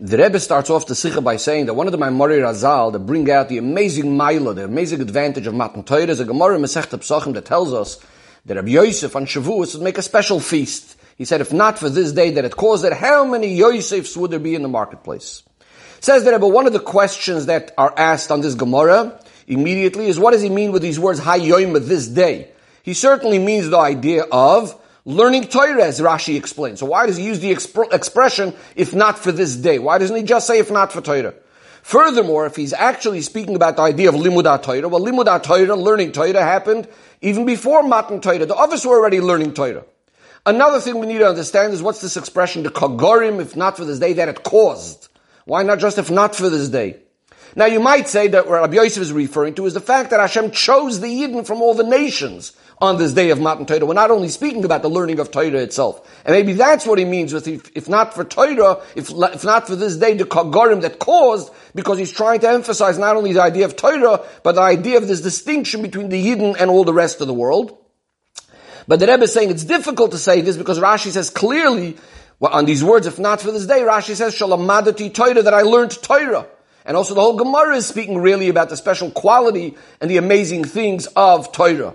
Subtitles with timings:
[0.00, 3.00] The Rebbe starts off the Sikha by saying that one of the Maimori Razal that
[3.00, 6.98] bring out the amazing Maila, the amazing advantage of Matan Torah is a Gemara Masechta
[6.98, 7.98] Psachim that tells us
[8.46, 10.96] that Rabbi Yosef on Shavuos would make a special feast.
[11.16, 14.30] He said, if not for this day that it caused it, how many Yosefs would
[14.30, 15.42] there be in the marketplace?
[15.98, 20.16] Says the Rebbe, one of the questions that are asked on this Gemara immediately is
[20.16, 22.52] what does he mean with these words, Hayoim, this day?
[22.84, 26.80] He certainly means the idea of learning Torah, as Rashi explains.
[26.80, 29.78] So why does he use the exp- expression, if not for this day?
[29.78, 31.34] Why doesn't he just say, if not for Torah?
[31.82, 36.12] Furthermore, if he's actually speaking about the idea of limudat Torah, well, limudat Torah, learning
[36.12, 36.86] Torah, happened
[37.22, 38.44] even before Matan Torah.
[38.44, 39.86] The others were already learning Torah.
[40.44, 43.86] Another thing we need to understand is what's this expression, the kagorim, if not for
[43.86, 45.08] this day, that it caused.
[45.46, 47.00] Why not just if not for this day?
[47.58, 50.20] Now you might say that what Rabbi Yosef is referring to is the fact that
[50.20, 53.84] Hashem chose the Yidden from all the nations on this day of Matan Torah.
[53.84, 56.08] We're not only speaking about the learning of Torah itself.
[56.24, 59.66] And maybe that's what he means with, if, if not for Torah, if, if not
[59.66, 63.42] for this day, the Kagarim that caused, because he's trying to emphasize not only the
[63.42, 66.94] idea of Torah, but the idea of this distinction between the Yidden and all the
[66.94, 67.76] rest of the world.
[68.86, 71.96] But the Rebbe is saying it's difficult to say this because Rashi says clearly,
[72.38, 75.62] well, on these words, if not for this day, Rashi says, Shalamadati Torah, that I
[75.62, 76.46] learned Torah.
[76.88, 80.64] And also the whole Gemara is speaking really about the special quality and the amazing
[80.64, 81.94] things of Torah.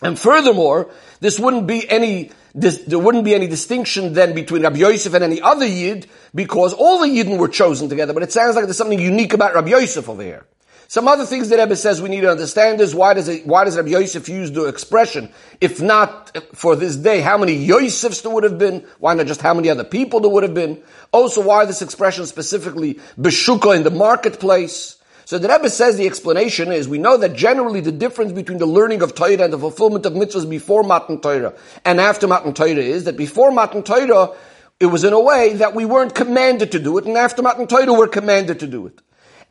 [0.00, 4.78] And furthermore, this wouldn't be any, this, there wouldn't be any distinction then between Rabbi
[4.78, 8.56] Yosef and any other Yid, because all the Yidden were chosen together, but it sounds
[8.56, 10.46] like there's something unique about Rabbi Yosef over here.
[10.90, 13.62] Some other things that Rebbe says we need to understand is why does it, why
[13.62, 15.28] does Rabbi Yosef use the expression,
[15.60, 18.84] if not for this day, how many Yosefs there would have been?
[18.98, 20.82] Why not just how many other people there would have been?
[21.12, 24.96] Also, why this expression specifically, Beshuka in the marketplace?
[25.26, 28.66] So the Rebbe says the explanation is we know that generally the difference between the
[28.66, 31.54] learning of Torah and the fulfillment of mitzvahs before Matan Torah
[31.84, 34.32] and after Matan Torah is that before Matan Torah
[34.80, 37.68] it was in a way that we weren't commanded to do it, and after Matan
[37.68, 39.00] Torah we're commanded to do it.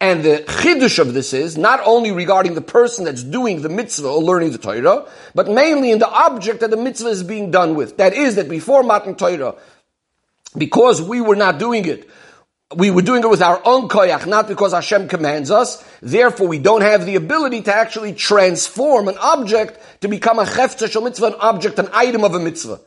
[0.02, 4.08] And the chidush of this is not only regarding the person that's doing the mitzvah
[4.08, 7.76] or learning the Torah, but mainly in the object that the mitzvah is being done
[7.76, 7.98] with.
[7.98, 9.56] That is that before Matan Torah,
[10.58, 12.10] because we were not doing it,
[12.76, 15.84] we were doing it with our own koyach, not because Hashem commands us.
[16.02, 20.90] Therefore, we don't have the ability to actually transform an object to become a chefta
[20.90, 22.80] shel mitzvah, an object, an item of a mitzvah.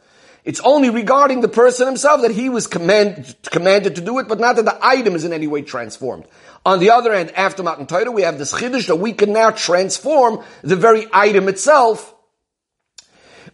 [0.44, 4.40] It's only regarding the person himself that he was command, commanded to do it, but
[4.40, 6.24] not that the item is in any way transformed.
[6.66, 9.50] On the other hand, after Matan Torah, we have this chiddush that we can now
[9.50, 12.14] transform the very item itself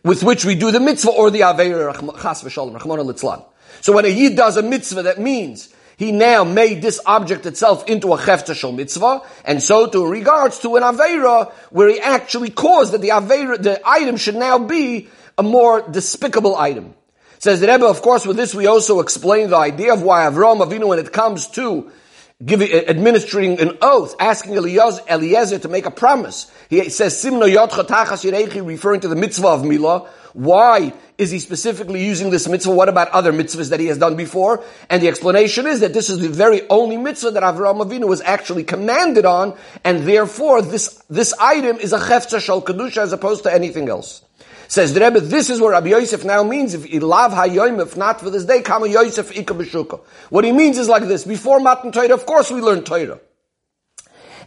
[0.03, 3.44] with which we do the mitzvah or the aveir chas v'shalom, litzlan.
[3.81, 7.87] So when a yid does a mitzvah, that means he now made this object itself
[7.88, 12.93] into a chefta mitzvah, and so to regards to an avera, where he actually caused
[12.93, 16.94] that the avera, the item should now be a more despicable item.
[17.38, 20.60] Says the Rebbe, of course, with this we also explain the idea of why Avram
[20.60, 21.91] Avinu, when it comes to
[22.44, 26.50] giving, uh, administering an oath, asking Eliezer to make a promise.
[26.69, 30.09] He says, Simno Yotcha referring to the mitzvah of Milah.
[30.34, 32.72] Why is he specifically using this mitzvah?
[32.72, 34.62] What about other mitzvahs that he has done before?
[34.88, 38.21] And the explanation is that this is the very only mitzvah that Avraham Avinu was
[38.21, 43.44] actually commanded on, and therefore this, this item is a chefza shal kedusha as opposed
[43.44, 44.22] to anything else.
[44.71, 46.75] Says the Rebbe, this is what Rabbi Yosef now means.
[46.75, 50.01] If ilav hayoim, if not for this day, kama Yosef ika b'shuka.
[50.29, 51.25] What he means is like this.
[51.25, 53.19] Before Matan Torah, of course we learn Torah.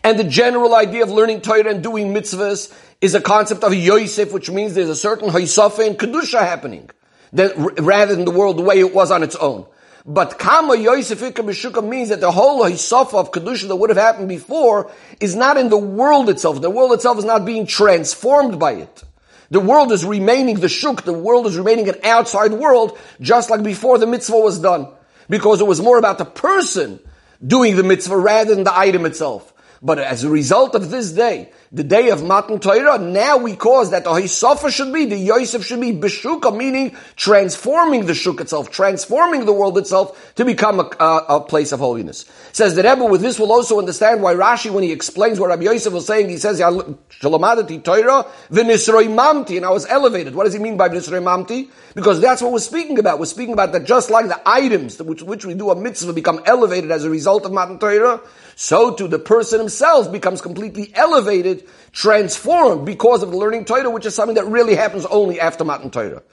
[0.04, 2.72] And the general idea of learning Torah and doing mitzvahs
[3.02, 6.92] is a concept of Yosef, which means there's a certain Hisafa and Kedusha happening,
[7.34, 9.66] that, rather than the world the way it was on its own.
[10.06, 13.98] But Kama Yosef Ika B'Shuka means that the whole Hisafa of Kedusha that would have
[13.98, 16.62] happened before is not in the world itself.
[16.62, 19.04] The world itself is not being transformed by it.
[19.52, 23.62] The world is remaining the shuk, the world is remaining an outside world, just like
[23.64, 24.88] before the mitzvah was done.
[25.30, 27.00] Because it was more about the person
[27.46, 29.51] doing the mitzvah rather than the item itself.
[29.84, 33.90] But as a result of this day, the day of Matan Torah, now we cause
[33.90, 38.70] that the Hisafa should be, the Yosef should be Beshuka, meaning transforming the Shuk itself,
[38.70, 42.26] transforming the world itself to become a, a, a, place of holiness.
[42.52, 45.64] Says the Rebbe, with this we'll also understand why Rashi, when he explains what Rabbi
[45.64, 50.36] Yosef was saying, he says, Shalamadati Torah, v'nisroi and I was elevated.
[50.36, 51.72] What does he mean by v'nisroi mamti?
[51.96, 53.18] Because that's what we're speaking about.
[53.18, 56.40] We're speaking about that just like the items which, which we do a mitzvah become
[56.46, 58.22] elevated as a result of Matan Torah,
[58.56, 59.71] so too the person himself
[60.12, 65.06] becomes completely elevated transformed because of the learning Torah, which is something that really happens
[65.06, 66.24] only after Matan Torah.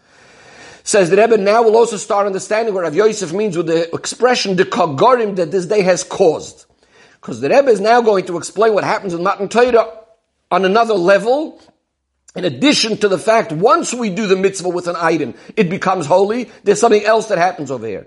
[0.84, 4.56] Says the Rebbe, now we'll also start understanding what Rav Yosef means with the expression,
[4.56, 6.64] the kagarim that this day has caused.
[7.20, 9.92] Because the Rebbe is now going to explain what happens in Matan Torah
[10.50, 11.60] on another level,
[12.34, 16.06] in addition to the fact, once we do the mitzvah with an item, it becomes
[16.06, 18.06] holy, there's something else that happens over here.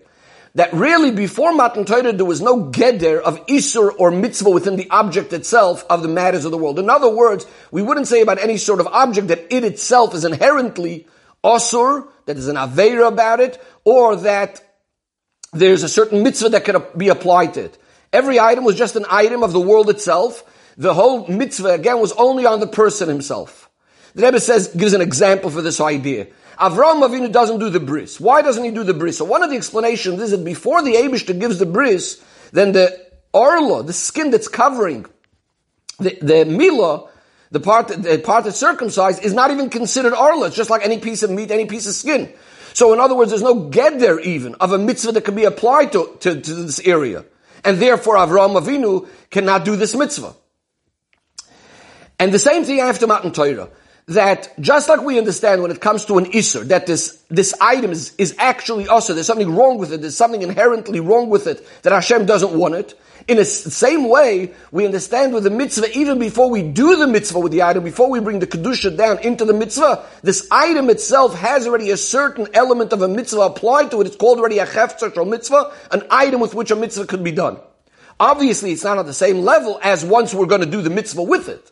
[0.55, 4.89] That really before Matan Torah there was no geder of isur or mitzvah within the
[4.89, 6.79] object itself of the matters of the world.
[6.79, 10.25] In other words, we wouldn't say about any sort of object that it itself is
[10.25, 11.07] inherently
[11.43, 14.61] asur, that is an aveira about it, or that
[15.53, 17.77] there's a certain mitzvah that could be applied to it.
[18.13, 20.43] Every item was just an item of the world itself.
[20.77, 23.69] The whole mitzvah again was only on the person himself.
[24.13, 26.27] The Rebbe says, gives an example for this idea.
[26.59, 28.19] Avram Avinu doesn't do the bris.
[28.19, 29.17] Why doesn't he do the bris?
[29.17, 33.07] So one of the explanations is that before the Abishter gives the bris, then the
[33.33, 35.05] orla, the skin that's covering
[35.99, 37.09] the, the milah,
[37.51, 40.47] the part, the part that's circumcised, is not even considered orla.
[40.47, 42.31] It's just like any piece of meat, any piece of skin.
[42.73, 45.45] So in other words, there's no get there even of a mitzvah that can be
[45.45, 47.25] applied to, to, to this area.
[47.63, 50.35] And therefore Avram Avinu cannot do this mitzvah.
[52.19, 53.69] And the same thing after Matan Torah
[54.07, 57.91] that just like we understand when it comes to an Isser, that this, this item
[57.91, 61.65] is, is actually also, there's something wrong with it, there's something inherently wrong with it,
[61.83, 62.99] that Hashem doesn't want it.
[63.27, 67.39] In the same way, we understand with the mitzvah, even before we do the mitzvah
[67.39, 71.35] with the item, before we bring the Kedusha down into the mitzvah, this item itself
[71.35, 74.07] has already a certain element of a mitzvah applied to it.
[74.07, 77.31] It's called already a chefzer or mitzvah, an item with which a mitzvah could be
[77.31, 77.59] done.
[78.19, 81.23] Obviously, it's not at the same level as once we're going to do the mitzvah
[81.23, 81.71] with it.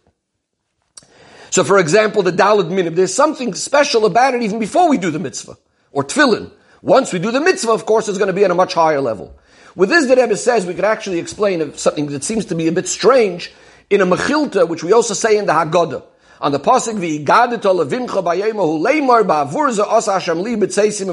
[1.52, 5.12] So for example, the Daled Minim, there's something special about it even before we do
[5.12, 5.58] the mitzvah.
[5.92, 6.52] Or tefillin.
[6.82, 9.02] Once we do the mitzvah, of course, it's going to be at a much higher
[9.02, 9.38] level.
[9.76, 12.72] With this, the Rebbe says we could actually explain something that seems to be a
[12.72, 13.52] bit strange
[13.90, 16.04] in a mechilta, which we also say in the Haggadah.
[16.42, 16.60] On the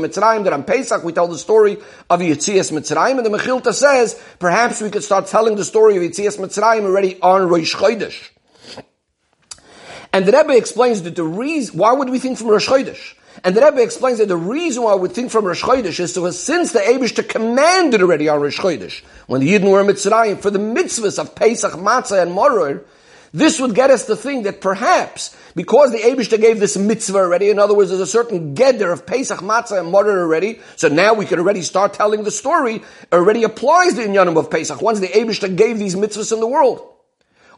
[0.01, 1.79] Mitzrayim that on Pesach we tell the story
[2.09, 6.03] of Yitzias Mitzrayim and the Mechilta says perhaps we could start telling the story of
[6.05, 8.31] Yitzias Mitzrayim already on Rosh Chodesh.
[10.17, 13.13] And the Rebbe explains that the reason, why would we think from Rosh Chodesh?
[13.45, 16.43] And the Rebbe explains that the reason why we think from Rosh Chodesh is because
[16.43, 20.59] since the Abishta commanded already on Rosh Chodesh, when the Yidden were Mitzrayim, for the
[20.59, 22.83] mitzvahs of Pesach, Matzah, and Moror,
[23.35, 27.51] this would get us to think that perhaps, because the Abishta gave this mitzvah already,
[27.51, 31.13] in other words, there's a certain geder of Pesach, Matzah, and Moror already, so now
[31.13, 32.83] we could already start telling the story,
[33.13, 36.96] already applies the Inyanim of Pesach, once the Abishta gave these mitzvahs in the world.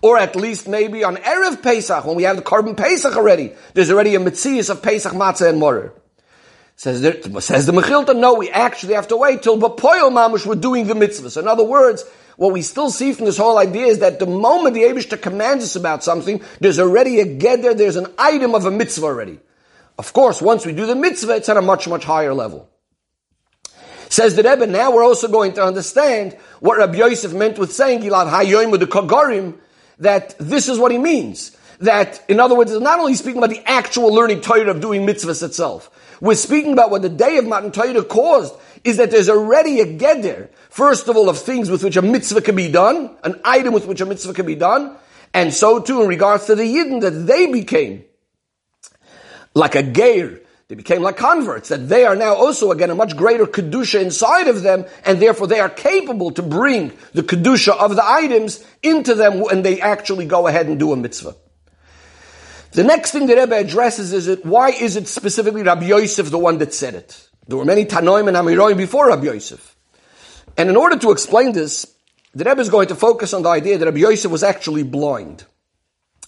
[0.00, 3.90] Or at least maybe on Erev Pesach, when we have the korban Pesach already, there's
[3.90, 5.92] already a Metzias of Pesach, Matzah, and Moror.
[6.76, 10.54] Says, there, says the Mechilta, no, we actually have to wait till Bapoyel Mamush we're
[10.54, 11.36] doing the mitzvahs.
[11.36, 12.04] In other words,
[12.36, 15.64] what we still see from this whole idea is that the moment the Abishta commands
[15.64, 19.40] us about something, there's already a geder, there's an item of a mitzvah already.
[19.98, 22.70] Of course, once we do the mitzvah, it's at a much, much higher level.
[24.08, 28.02] Says the Rebbe, now we're also going to understand what Rabbi Yosef meant with saying,
[28.02, 29.58] Gilad Hayoim with the Kagarim,
[29.98, 31.56] that this is what he means.
[31.80, 35.42] That, in other words, not only speaking about the actual learning Torah of doing mitzvahs
[35.42, 35.90] itself.
[36.20, 39.86] We're speaking about what the day of Matan Torah caused is that there's already a
[39.86, 43.72] geder, first of all, of things with which a mitzvah can be done, an item
[43.72, 44.96] with which a mitzvah can be done,
[45.34, 48.04] and so too in regards to the Yidden, that they became
[49.54, 53.16] like a geir, they became like converts, that they are now also again a much
[53.16, 57.96] greater kedusha inside of them, and therefore they are capable to bring the kedusha of
[57.96, 61.34] the items into them when they actually go ahead and do a mitzvah.
[62.72, 66.38] The next thing the Rebbe addresses is it, why is it specifically Rabbi Yosef the
[66.38, 67.28] one that said it?
[67.46, 69.74] There were many Tanoim and Amiroim before Rabbi Yosef.
[70.58, 71.86] And in order to explain this,
[72.34, 75.46] the Rebbe is going to focus on the idea that Rabbi Yosef was actually blind.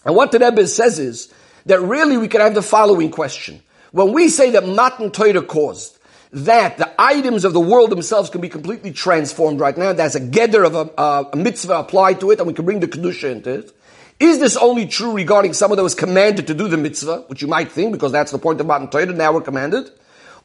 [0.02, 1.30] And what the Rebbe says is
[1.66, 3.60] that really we can have the following question.
[3.92, 5.98] When we say that Matan Torah caused
[6.32, 10.20] that the items of the world themselves can be completely transformed right now, there's a
[10.20, 13.50] geder of a, a, mitzvah applied to it, and we can bring the kedusha into
[13.50, 13.72] it.
[14.20, 17.48] Is this only true regarding someone that was commanded to do the mitzvah, which you
[17.48, 19.90] might think, because that's the point of Matan Torah, now we're commanded?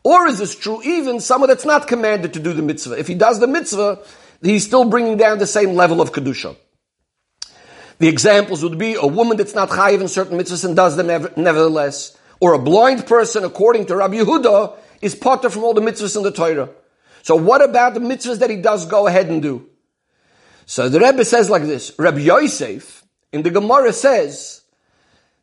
[0.03, 2.97] Or is this true even someone that's not commanded to do the mitzvah?
[2.97, 3.99] If he does the mitzvah,
[4.41, 6.55] he's still bringing down the same level of kedusha.
[7.99, 11.07] The examples would be a woman that's not chayiv in certain mitzvahs and does them
[11.37, 16.17] nevertheless or a blind person, according to Rabbi Yehuda, is potter from all the mitzvahs
[16.17, 16.69] in the Torah.
[17.21, 19.67] So what about the mitzvahs that he does go ahead and do?
[20.65, 24.61] So the Rebbe says like this, Rabbi Yosef, in the Gemara says,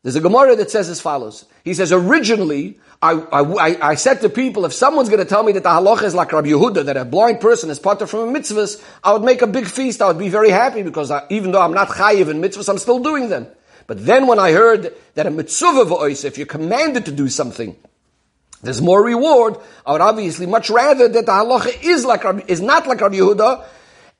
[0.01, 1.45] there's a Gemara that says as follows.
[1.63, 5.53] He says, originally, I, I, I said to people, if someone's going to tell me
[5.53, 8.39] that the halacha is like Rabbi Yehuda, that a blind person is potter from a
[8.39, 10.01] mitzvahs, I would make a big feast.
[10.01, 12.77] I would be very happy because I, even though I'm not chayiv in mitzvahs, I'm
[12.77, 13.47] still doing them.
[13.87, 17.75] But then when I heard that a mitzvah v'ois, if you're commanded to do something,
[18.61, 22.87] there's more reward, I would obviously much rather that the halacha is like is not
[22.87, 23.65] like Rabbi Yehuda,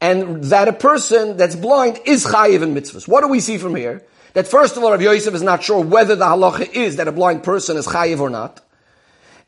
[0.01, 3.07] and that a person that's blind is chayiv in mitzvahs.
[3.07, 4.03] What do we see from here?
[4.33, 7.11] That first of all, Rabbi Yosef is not sure whether the halacha is that a
[7.11, 8.59] blind person is chayiv or not.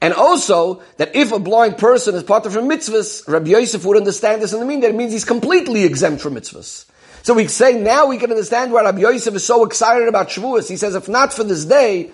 [0.02, 3.98] And also, that if a blind person is part of a mitzvahs, Rabbi Yosef would
[3.98, 6.86] understand this in the mean that it means he's completely exempt from mitzvahs.
[7.26, 10.70] So we say now we can understand why Rabbi Yosef is so excited about Shavuos.
[10.70, 12.12] He says, if not for this day,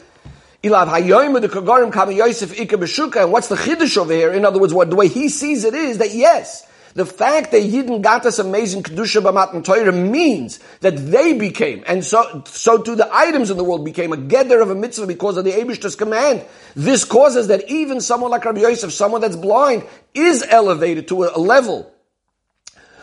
[0.63, 2.77] Ilav the kagarim kami Yosef ika.
[3.19, 4.31] And what's the chiddush over here?
[4.31, 7.61] In other words, what the way he sees it is that yes, the fact that
[7.61, 12.95] Yidden got this amazing Kedusha B'matan Torah means that they became, and so, so too
[12.95, 15.97] the items in the world became a geder of a mitzvah because of the Abish's
[15.97, 16.45] command.
[16.73, 21.37] This causes that even someone like Rabbi Yosef, someone that's blind, is elevated to a
[21.37, 21.91] level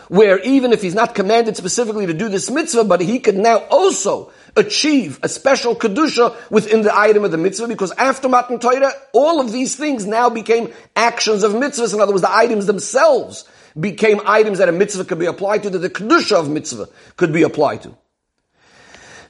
[0.09, 3.59] where even if he's not commanded specifically to do this mitzvah, but he could now
[3.71, 8.93] also achieve a special kedusha within the item of the mitzvah, because after Matan Torah,
[9.13, 11.95] all of these things now became actions of mitzvahs.
[11.95, 13.45] In other words, the items themselves
[13.79, 17.33] became items that a mitzvah could be applied to, that the kedusha of mitzvah could
[17.33, 17.95] be applied to.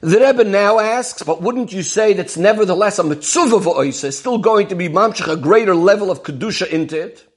[0.01, 4.67] The Rebbe now asks, but wouldn't you say that's nevertheless a mitzvah v'oisa, still going
[4.69, 7.28] to be mamshach, a greater level of kedusha into it?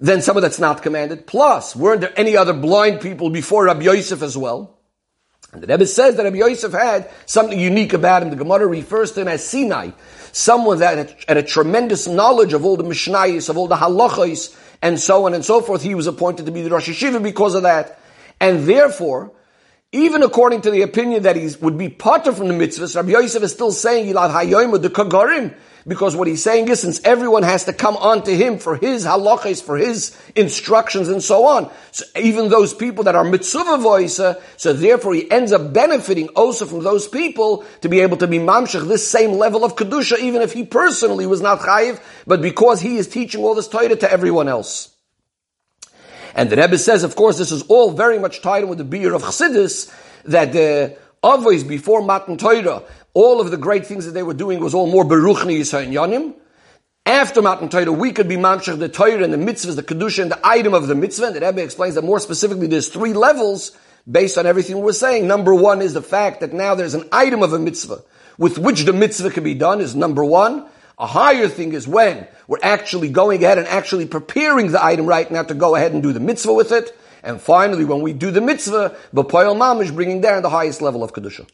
[0.00, 1.26] Than someone that's not commanded.
[1.26, 4.78] Plus, weren't there any other blind people before Rabbi Yosef as well?
[5.52, 8.30] And the Rebbe says that Rabbi Yosef had something unique about him.
[8.30, 9.90] The Gemara refers to him as Sinai,
[10.32, 14.98] someone that had a tremendous knowledge of all the Mishnayos, of all the halachos, and
[14.98, 15.82] so on and so forth.
[15.82, 17.98] He was appointed to be the Rosh Hashiva because of that.
[18.40, 19.32] And therefore,
[19.92, 23.42] even according to the opinion that he would be potter from the mitzvahs, Rabbi Yosef
[23.42, 25.54] is still saying, Yilad Hayoim the Kagarim,
[25.90, 29.60] because what he's saying is since everyone has to come onto him for his halachas,
[29.60, 34.20] for his instructions and so on, so even those people that are mitzvah voice,
[34.56, 38.38] so therefore he ends up benefiting also from those people to be able to be
[38.38, 42.80] mamshach this same level of kedusha, even if he personally was not chayiv, but because
[42.80, 44.94] he is teaching all this Torah to everyone else.
[46.36, 48.84] And the Rebbe says, of course, this is all very much tied in with the
[48.84, 49.92] biur of Chassidus,
[50.26, 54.60] that the Avos before Matan Torah, all of the great things that they were doing
[54.60, 56.34] was all more Beruchni Yisrael Yanim.
[57.06, 60.30] After Matan Torah, we could be Mamshach the Torah and the mitzvahs, the Kedusha and
[60.30, 61.26] the item of the mitzvah.
[61.26, 63.72] And the Rebbe explains that more specifically there's three levels
[64.10, 65.26] based on everything we're saying.
[65.26, 68.02] Number one is the fact that now there's an item of a mitzvah
[68.38, 70.66] with which the mitzvah can be done is number one.
[70.98, 75.30] A higher thing is when we're actually going ahead and actually preparing the item right
[75.30, 76.96] now to go ahead and do the mitzvah with it.
[77.22, 81.12] And finally, when we do the mitzvah, B'poyel Mamish bringing down the highest level of
[81.12, 81.46] Kedusha.